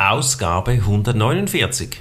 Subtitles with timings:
[0.00, 2.00] Ausgabe 149.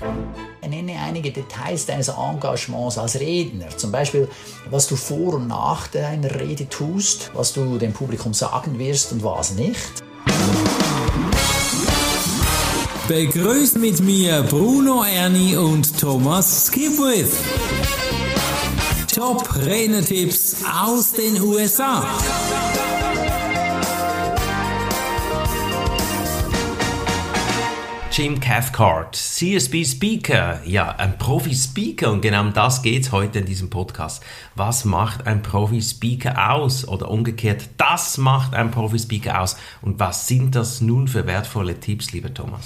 [0.66, 3.68] Nenne einige Details deines Engagements als Redner.
[3.76, 4.30] Zum Beispiel,
[4.70, 9.22] was du vor und nach deiner Rede tust, was du dem Publikum sagen wirst und
[9.22, 10.02] was nicht.
[13.10, 17.36] Begrüßt mit mir Bruno Erni und Thomas Skipwith.
[19.14, 22.06] Top Rednertipps aus den USA.
[28.20, 33.70] Jim Cathcart, CSB Speaker, ja, ein Profi-Speaker und genau um das geht heute in diesem
[33.70, 34.22] Podcast.
[34.56, 36.86] Was macht ein Profi-Speaker aus?
[36.86, 39.56] Oder umgekehrt, das macht ein Profi-Speaker aus.
[39.82, 42.66] Und was sind das nun für wertvolle Tipps, lieber Thomas?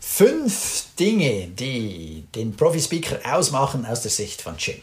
[0.00, 4.78] Fünf Dinge, die den Profi-Speaker ausmachen aus der Sicht von Jim.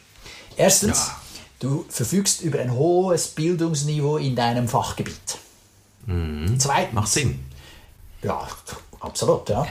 [0.55, 1.21] Erstens, ja.
[1.59, 5.39] du verfügst über ein hohes Bildungsniveau in deinem Fachgebiet.
[6.05, 6.57] Mhm.
[6.57, 7.43] Zweitens, macht Sinn.
[8.23, 8.47] Ja,
[9.05, 9.67] Absolut, ja.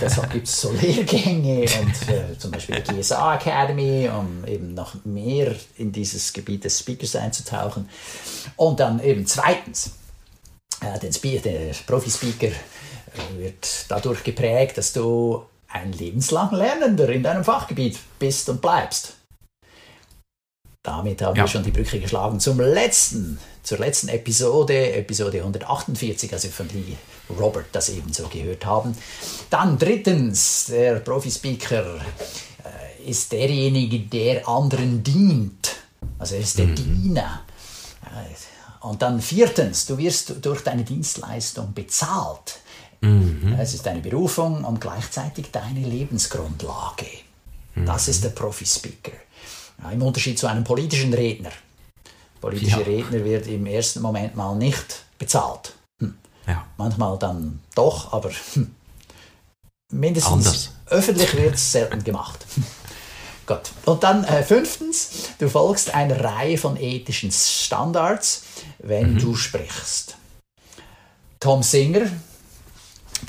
[0.00, 4.94] Deshalb gibt es so Lehrgänge und äh, zum Beispiel die GSA Academy, um eben noch
[5.04, 7.90] mehr in dieses Gebiet des Speakers einzutauchen.
[8.56, 9.90] Und dann eben zweitens,
[10.80, 17.22] äh, den Speaker, der Profi-Speaker äh, wird dadurch geprägt, dass du ein lebenslang Lernender in
[17.22, 19.14] deinem Fachgebiet bist und bleibst.
[20.82, 21.42] Damit haben ja.
[21.42, 26.96] wir schon die Brücke geschlagen zum letzten, zur letzten Episode, Episode 148, also von die
[27.38, 28.96] Robert das ebenso gehört haben.
[29.50, 35.76] Dann drittens, der Profi-Speaker äh, ist derjenige, der anderen dient.
[36.18, 36.74] Also er ist der mhm.
[36.74, 37.42] Diener.
[38.06, 42.58] Äh, und dann viertens, du wirst durch deine Dienstleistung bezahlt.
[43.02, 43.54] Mhm.
[43.58, 47.06] Es ist deine Berufung und gleichzeitig deine Lebensgrundlage.
[47.74, 47.84] Mhm.
[47.84, 49.12] Das ist der Profi-Speaker.
[49.82, 51.50] Ja, Im Unterschied zu einem politischen Redner.
[52.40, 52.86] Politischer ja.
[52.86, 55.74] Redner wird im ersten Moment mal nicht bezahlt.
[56.46, 56.66] Ja.
[56.78, 58.74] Manchmal dann doch, aber hm,
[59.92, 60.70] mindestens Anders.
[60.86, 62.44] öffentlich wird es selten gemacht.
[63.46, 63.72] Gut.
[63.84, 68.44] Und dann äh, fünftens, du folgst einer Reihe von ethischen Standards,
[68.78, 69.18] wenn mhm.
[69.18, 70.16] du sprichst.
[71.40, 72.06] Tom Singer,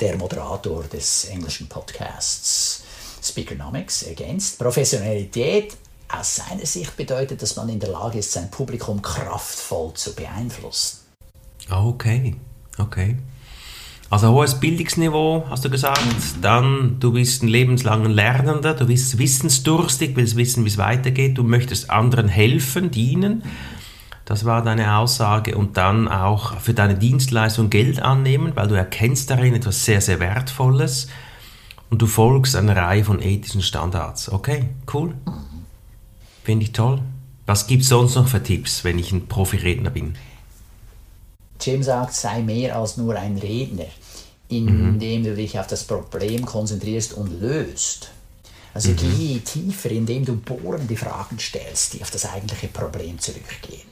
[0.00, 2.82] der Moderator des englischen Podcasts
[3.22, 5.76] Speakernomics, ergänzt, Professionalität
[6.12, 10.98] aus seiner Sicht bedeutet, dass man in der Lage ist, sein Publikum kraftvoll zu beeinflussen.
[11.70, 12.36] Okay.
[12.78, 13.16] Okay.
[14.10, 16.02] Also hohes Bildungsniveau, hast du gesagt.
[16.42, 21.42] Dann, du bist ein lebenslanger Lernender, du bist wissensdurstig, willst wissen, wie es weitergeht, du
[21.42, 23.42] möchtest anderen helfen, dienen.
[24.26, 25.56] Das war deine Aussage.
[25.56, 30.20] Und dann auch für deine Dienstleistung Geld annehmen, weil du erkennst darin etwas sehr, sehr
[30.20, 31.08] Wertvolles.
[31.88, 34.30] Und du folgst einer Reihe von ethischen Standards.
[34.30, 35.14] Okay, cool.
[36.44, 37.00] Finde ich toll.
[37.46, 40.16] Was gibt es sonst noch für Tipps, wenn ich ein Profiredner bin?
[41.60, 43.86] Jim sagt, sei mehr als nur ein Redner,
[44.48, 45.24] indem mhm.
[45.24, 48.10] du dich auf das Problem konzentrierst und löst.
[48.74, 48.96] Also mhm.
[48.96, 53.86] geh tiefer, indem du bohrende Fragen stellst, die auf das eigentliche Problem zurückgehen.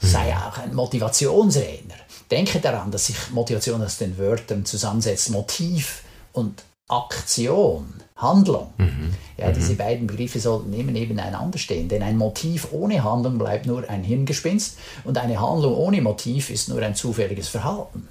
[0.00, 0.06] Mhm.
[0.06, 1.94] Sei auch ein Motivationsredner.
[2.30, 6.02] Denke daran, dass sich Motivation aus den Wörtern zusammensetzt, Motiv
[6.32, 8.72] und Aktion, Handlung.
[8.78, 9.14] Mhm.
[9.36, 9.76] Ja, diese mhm.
[9.76, 14.78] beiden Begriffe sollten immer nebeneinander stehen, denn ein Motiv ohne Handlung bleibt nur ein Hirngespinst
[15.04, 18.08] und eine Handlung ohne Motiv ist nur ein zufälliges Verhalten.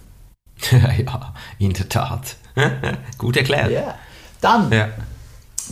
[0.72, 2.36] ja, in der Tat.
[3.18, 3.72] Gut erklärt.
[3.72, 3.96] Ja.
[4.40, 4.90] Dann ja.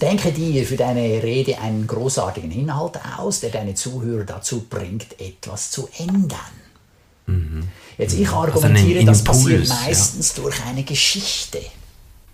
[0.01, 5.72] denke dir für deine Rede einen großartigen Inhalt aus, der deine Zuhörer dazu bringt, etwas
[5.72, 6.39] zu ändern.
[7.27, 7.69] Mhm.
[7.97, 10.43] Jetzt ich also argumentiere, also das passiert meistens ja.
[10.43, 11.61] durch eine Geschichte.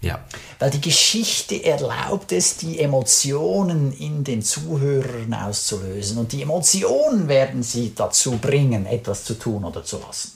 [0.01, 0.19] Ja.
[0.57, 6.17] Weil die Geschichte erlaubt es, die Emotionen in den Zuhörern auszulösen.
[6.17, 10.31] Und die Emotionen werden sie dazu bringen, etwas zu tun oder zu lassen.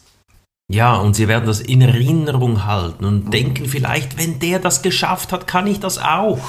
[0.67, 3.31] Ja, und sie werden das in Erinnerung halten und mhm.
[3.31, 6.39] denken vielleicht, wenn der das geschafft hat, kann ich das auch.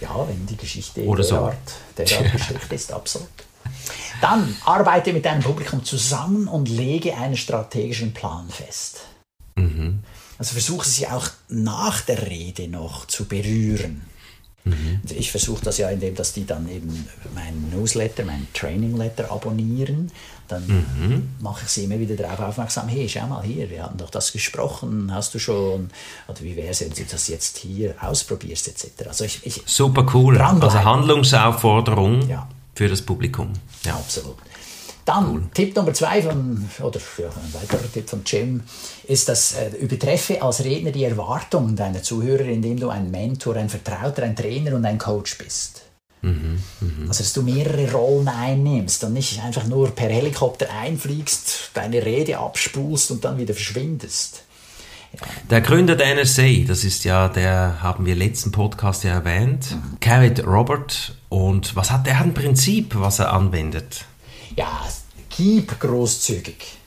[0.00, 1.56] Ja, wenn die Geschichte oder derart,
[1.96, 2.04] so.
[2.04, 3.28] derart gestrickt ist, absolut.
[4.20, 9.00] Dann arbeite mit deinem Publikum zusammen und lege einen strategischen Plan fest.
[9.56, 10.02] Mhm.
[10.38, 14.02] Also versuche sie auch nach der Rede noch zu berühren.
[14.64, 15.00] Mhm.
[15.02, 19.30] Also ich versuche das ja, indem dass die dann eben meinen Newsletter, meinen Training Letter
[19.30, 20.10] abonnieren.
[20.48, 21.28] Dann mhm.
[21.40, 24.32] mache ich sie immer wieder darauf aufmerksam, hey, schau mal hier, wir hatten doch das
[24.32, 25.90] gesprochen, hast du schon,
[26.28, 29.08] oder wie wäre es, wenn du das jetzt hier ausprobierst, etc.
[29.08, 32.46] Also ich, ich Super cool, also Handlungsaufforderung ja.
[32.74, 33.54] für das Publikum.
[33.84, 33.94] Ja.
[33.94, 34.36] Absolut.
[35.04, 35.50] Dann.
[35.52, 38.62] Tipp Nummer zwei von, oder ja, ein weiterer Tipp von Jim
[39.06, 43.68] ist, dass äh, übertreffe als Redner die Erwartungen deiner Zuhörer, indem du ein Mentor, ein
[43.68, 45.82] Vertrauter, ein Trainer und ein Coach bist.
[46.22, 47.08] Mhm, mh.
[47.08, 52.38] Also, dass du mehrere Rollen einnimmst und nicht einfach nur per Helikopter einfliegst, deine Rede
[52.38, 54.44] abspulst und dann wieder verschwindest.
[55.50, 60.00] Der Gründer der NSA, das ist ja, der haben wir letzten Podcast ja erwähnt, mhm.
[60.00, 61.14] Carrot Robert.
[61.28, 64.06] Und was hat der ein Prinzip, was er anwendet?
[64.56, 64.86] Ja,
[65.36, 66.78] gib großzügig.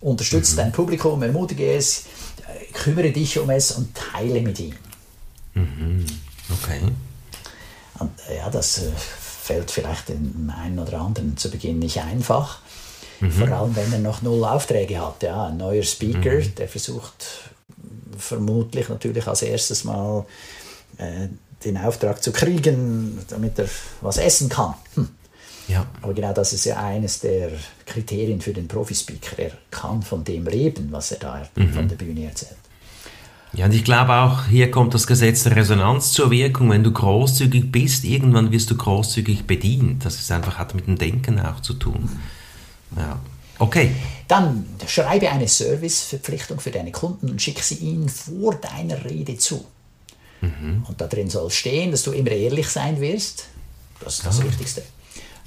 [0.00, 0.56] Unterstütze mhm.
[0.56, 2.04] dein Publikum, ermutige es,
[2.72, 4.74] kümmere dich um es und teile mit ihm.
[5.54, 6.06] Mhm.
[6.50, 6.80] Okay.
[7.98, 12.60] Und, ja, das äh, fällt vielleicht dem einen oder anderen zu Beginn nicht einfach.
[13.20, 13.32] Mhm.
[13.32, 15.22] Vor allem, wenn er noch null Aufträge hat.
[15.22, 16.54] Ja, ein neuer Speaker, mhm.
[16.54, 17.50] der versucht
[18.16, 20.24] vermutlich natürlich als erstes mal
[20.98, 21.28] äh,
[21.64, 23.68] den Auftrag zu kriegen, damit er
[24.00, 24.74] was essen kann.
[24.94, 25.08] Hm.
[25.68, 25.86] Ja.
[26.02, 27.50] Aber genau das ist ja eines der
[27.86, 29.38] Kriterien für den Profispeaker.
[29.38, 31.72] Er kann von dem reden, was er da mhm.
[31.72, 32.56] von der Bühne erzählt.
[33.52, 36.70] Ja, und ich glaube auch, hier kommt das Gesetz der Resonanz zur Wirkung.
[36.70, 40.04] Wenn du großzügig bist, irgendwann wirst du großzügig bedient.
[40.04, 42.08] Das ist einfach, hat mit dem Denken auch zu tun.
[42.96, 43.18] Ja.
[43.58, 43.94] Okay.
[44.28, 49.64] Dann schreibe eine Serviceverpflichtung für deine Kunden und schicke sie ihnen vor deiner Rede zu.
[50.40, 50.84] Mhm.
[50.86, 53.46] Und da drin soll stehen, dass du immer ehrlich sein wirst.
[54.00, 54.44] Das ist das ah.
[54.44, 54.82] Wichtigste.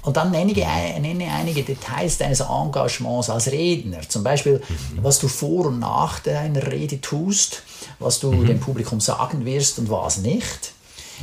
[0.02, 4.00] Und dann nenne, nenne einige Details deines Engagements als Redner.
[4.08, 4.98] Zum Beispiel, mhm.
[5.02, 7.62] was du vor und nach deiner Rede tust,
[8.00, 8.46] was du mhm.
[8.46, 10.72] dem Publikum sagen wirst und was nicht.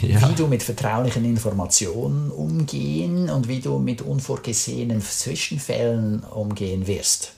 [0.02, 0.30] Ja.
[0.30, 7.34] Wie du mit vertraulichen Informationen umgehen und wie du mit unvorgesehenen Zwischenfällen umgehen wirst.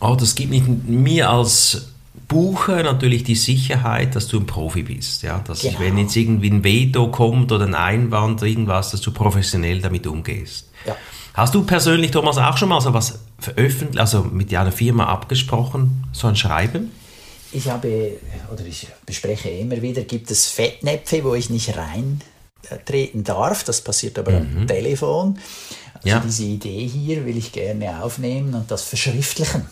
[0.00, 0.52] Oh, das gibt
[0.88, 1.88] mir als
[2.28, 5.22] Bucher natürlich die Sicherheit, dass du ein Profi bist.
[5.22, 5.38] Ja?
[5.40, 5.80] Dass genau.
[5.80, 10.68] wenn jetzt irgendwie ein Veto kommt oder ein Einwand irgendwas, dass du professionell damit umgehst.
[10.86, 10.96] Ja.
[11.34, 16.04] Hast du persönlich, Thomas, auch schon mal so was veröffentlicht, also mit einer Firma abgesprochen,
[16.12, 16.90] so ein Schreiben?
[17.52, 18.12] Ich habe,
[18.52, 23.64] oder ich bespreche immer wieder, gibt es Fettnäpfe, wo ich nicht reintreten darf.
[23.64, 24.58] Das passiert aber mhm.
[24.58, 25.38] am Telefon.
[25.94, 26.20] Also ja.
[26.20, 29.66] diese Idee hier will ich gerne aufnehmen und das verschriftlichen.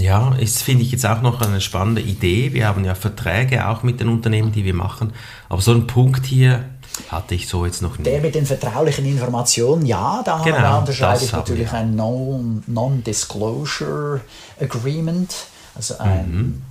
[0.00, 2.52] Ja, das finde ich jetzt auch noch eine spannende Idee.
[2.52, 5.12] Wir haben ja Verträge auch mit den Unternehmen, die wir machen.
[5.48, 6.64] Aber so ein Punkt hier
[7.08, 8.06] hatte ich so jetzt noch nicht.
[8.06, 14.20] Der mit den vertraulichen Informationen, ja, da genau, unterschreibe ich natürlich ein Non-Disclosure
[14.60, 15.34] Agreement,
[15.74, 16.62] also ein, mhm.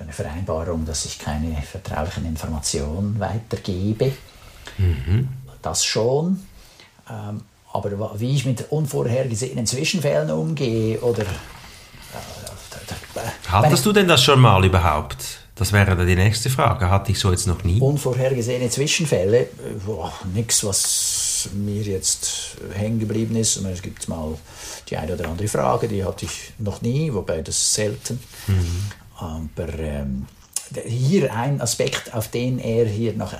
[0.00, 4.12] eine Vereinbarung, dass ich keine vertraulichen Informationen weitergebe.
[4.78, 5.28] Mhm.
[5.62, 6.42] Das schon.
[7.08, 7.42] Ähm,
[7.72, 11.24] aber wie ich mit unvorhergesehenen Zwischenfällen umgehe oder
[13.54, 15.16] Hattest du denn das schon mal überhaupt?
[15.54, 16.90] Das wäre dann die nächste Frage.
[16.90, 17.80] Hatte ich so jetzt noch nie?
[17.80, 19.48] Unvorhergesehene Zwischenfälle,
[20.34, 23.56] nichts, was mir jetzt hängen geblieben ist.
[23.56, 24.36] Es gibt mal
[24.88, 28.18] die eine oder andere Frage, die hatte ich noch nie, wobei das selten.
[28.48, 28.90] Mhm.
[29.16, 30.26] Aber ähm,
[30.84, 33.36] hier ein Aspekt, auf den er hier noch äh,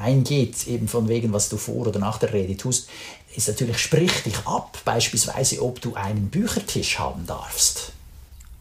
[0.00, 2.88] eingeht, eben von wegen, was du vor oder nach der Rede tust,
[3.34, 7.92] ist natürlich, sprich dich ab, beispielsweise, ob du einen Büchertisch haben darfst.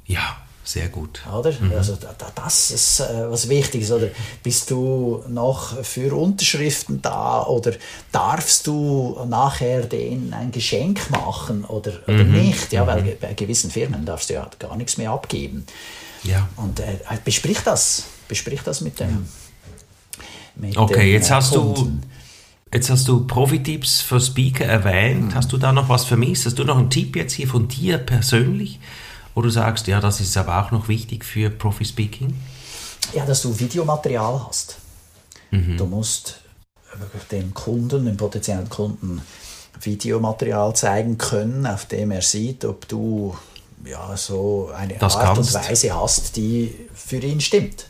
[0.08, 1.22] Ja, sehr gut.
[1.32, 1.52] Oder?
[1.52, 1.74] Mhm.
[1.74, 1.96] Also
[2.36, 3.92] das ist äh, was Wichtiges.
[3.92, 4.08] Oder
[4.42, 7.74] bist du noch für Unterschriften da oder
[8.12, 12.48] darfst du nachher denen ein Geschenk machen oder, oder mhm.
[12.48, 12.74] nicht?
[12.74, 13.12] Ja, weil mhm.
[13.22, 15.66] bei gewissen Firmen darfst du ja gar nichts mehr abgeben.
[16.24, 16.50] Ja.
[16.56, 18.06] Und äh, besprich das.
[18.28, 19.10] Besprich das mit dem.
[19.10, 20.26] Ja.
[20.56, 22.02] Mit okay, dem, jetzt hast Kunden.
[22.02, 22.08] du.
[22.74, 25.28] Jetzt hast du Profi-Tipps für Speaker erwähnt.
[25.28, 25.36] Mhm.
[25.36, 26.48] Hast du da noch was vermisst?
[26.48, 28.80] Hast du noch einen Tipp jetzt hier von dir persönlich?
[29.36, 32.34] Wo du sagst, ja, das ist aber auch noch wichtig für Profi-Speaking?
[33.14, 34.78] Ja, dass du Videomaterial hast.
[35.52, 35.78] Mhm.
[35.78, 36.40] Du musst
[37.32, 39.22] dem Kunden, dem potenziellen Kunden
[39.82, 43.36] Videomaterial zeigen können, auf dem er sieht, ob du
[43.84, 45.54] ja, so eine das Art kannst.
[45.56, 47.88] und Weise hast, die für ihn stimmt.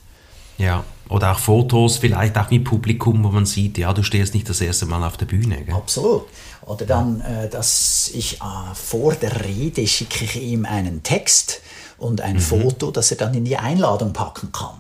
[0.58, 4.50] Ja, oder auch Fotos, vielleicht auch mit Publikum, wo man sieht, ja, du stehst nicht
[4.50, 5.64] das erste Mal auf der Bühne.
[5.64, 5.76] Gell?
[5.76, 6.26] Absolut.
[6.66, 11.62] Oder dann, äh, dass ich äh, vor der Rede schicke ich ihm einen Text
[11.98, 12.42] und ein mhm.
[12.42, 14.80] Foto, das er dann in die Einladung packen kann.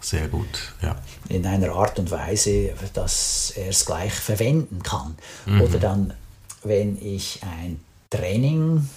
[0.00, 0.96] Sehr gut, ja.
[1.28, 5.16] In einer Art und Weise, dass er es gleich verwenden kann.
[5.46, 5.60] Mhm.
[5.60, 6.14] Oder dann,
[6.64, 7.80] wenn ich ein
[8.10, 8.88] Training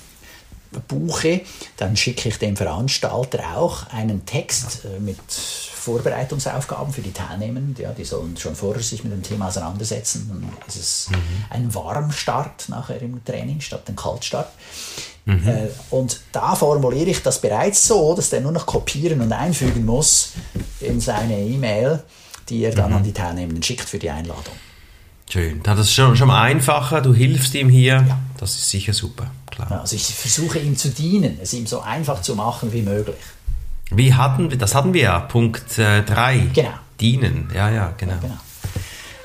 [0.87, 1.41] buche,
[1.77, 5.19] dann schicke ich dem Veranstalter auch einen Text äh, mit
[5.85, 7.75] Vorbereitungsaufgaben für die Teilnehmenden.
[7.81, 10.27] Ja, die sollen schon vorher sich mit dem Thema auseinandersetzen.
[10.29, 11.15] Dann ist es mhm.
[11.49, 14.49] ein Warmstart nachher im Training statt ein Kaltstart.
[15.25, 15.47] Mhm.
[15.47, 19.85] Äh, und da formuliere ich das bereits so, dass der nur noch kopieren und einfügen
[19.85, 20.33] muss
[20.79, 22.03] in seine E-Mail,
[22.49, 22.97] die er dann mhm.
[22.97, 24.53] an die Teilnehmenden schickt für die Einladung.
[25.29, 25.61] Schön.
[25.63, 28.05] Das ist schon, schon mal einfacher, du hilfst ihm hier.
[28.07, 28.19] Ja.
[28.37, 29.81] Das ist sicher super, klar.
[29.81, 33.15] Also ich versuche ihm zu dienen, es ihm so einfach zu machen wie möglich.
[33.91, 36.35] Wie hatten wir, das hatten wir ja, Punkt 3.
[36.35, 36.69] Äh, genau.
[36.99, 38.13] Dienen, ja, ja, genau.
[38.13, 38.37] Ja, genau.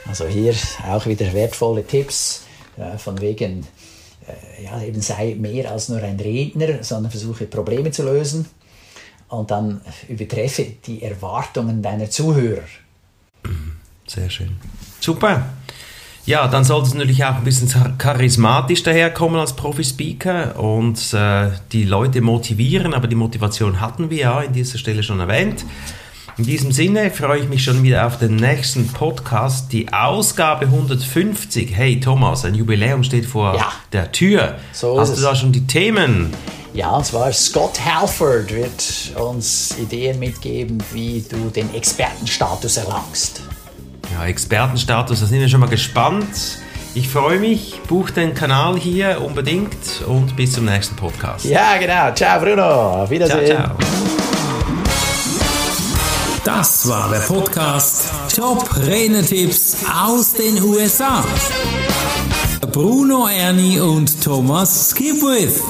[0.06, 0.54] Also hier
[0.88, 2.44] auch wieder wertvolle Tipps
[2.76, 3.66] äh, von wegen,
[4.26, 8.46] äh, ja, eben sei mehr als nur ein Redner, sondern versuche Probleme zu lösen.
[9.28, 12.64] und dann übertreffe die Erwartungen deiner Zuhörer.
[14.06, 14.56] Sehr schön.
[14.98, 15.50] Super.
[16.30, 21.82] Ja, dann sollte es natürlich auch ein bisschen charismatisch daherkommen als Profi-Speaker und äh, die
[21.82, 25.64] Leute motivieren, aber die Motivation hatten wir ja an dieser Stelle schon erwähnt.
[26.38, 31.74] In diesem Sinne freue ich mich schon wieder auf den nächsten Podcast, die Ausgabe 150.
[31.74, 33.72] Hey Thomas, ein Jubiläum steht vor ja.
[33.92, 34.56] der Tür.
[34.72, 36.32] So Hast du da schon die Themen?
[36.74, 43.42] Ja, und zwar Scott Halford wird uns Ideen mitgeben, wie du den Expertenstatus erlangst.
[44.20, 46.58] Ja, Expertenstatus, da sind wir schon mal gespannt.
[46.94, 51.46] Ich freue mich, buch den Kanal hier unbedingt und bis zum nächsten Podcast.
[51.46, 52.12] Ja, genau.
[52.12, 53.02] Ciao, Bruno.
[53.02, 53.46] Auf Wiedersehen.
[53.46, 53.76] Ciao, ciao.
[56.44, 61.24] Das war der Podcast Top Renetipps aus den USA.
[62.72, 65.62] Bruno Ernie und Thomas Skipwith.